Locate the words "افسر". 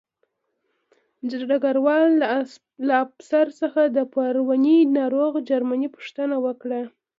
3.03-3.45